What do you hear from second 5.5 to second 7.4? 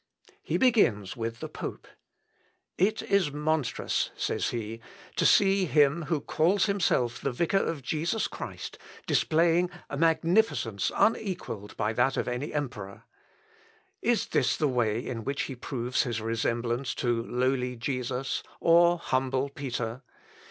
him who calls himself the